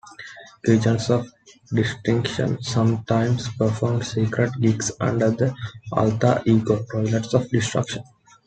Kitchens 0.65 1.11
of 1.11 1.31
Distinction 1.71 2.59
sometimes 2.63 3.49
performed 3.49 4.03
"secret" 4.03 4.51
gigs 4.59 4.91
under 4.99 5.29
the 5.29 5.55
alter 5.91 6.41
ego 6.47 6.83
Toilets 6.91 7.35
of 7.35 7.47
Destruction. 7.51 8.03